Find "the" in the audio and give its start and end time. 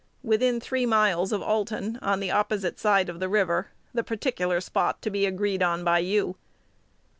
2.21-2.31, 3.19-3.29, 3.93-4.03